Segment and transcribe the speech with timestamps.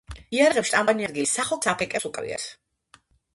[0.35, 2.49] იარაღებში წამყვანი ადგილი სახოკ-საფხეკებს უკავიათ.